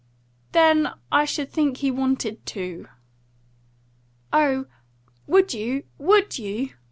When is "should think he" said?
1.25-1.91